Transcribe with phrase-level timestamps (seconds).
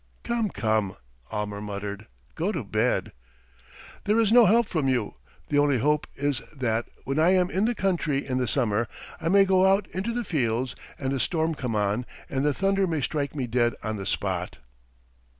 [0.23, 0.95] '""Come, come,"
[1.31, 3.11] Almer muttered, "go to bed."
[4.05, 5.13] "There is no help from you;
[5.49, 8.87] the only hope is that, when I am in the country in the summer,
[9.21, 12.87] I may go out into the fields and a storm come on and the thunder
[12.87, 14.57] may strike me dead on the spot.